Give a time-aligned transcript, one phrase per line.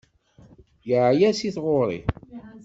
[0.89, 1.99] Yeεya si tɣuri.